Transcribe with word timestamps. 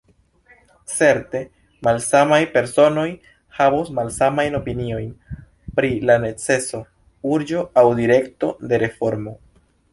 Certe 0.93 1.41
malsamaj 1.87 2.39
personoj 2.55 3.03
havos 3.59 3.93
malsamajn 4.01 4.59
opiniojn 4.61 5.13
pri 5.81 5.93
la 6.11 6.19
neceso, 6.27 6.83
urĝo 7.37 7.65
aŭ 7.83 7.89
direkto 8.05 8.55
de 8.73 8.85
reformo. 8.89 9.41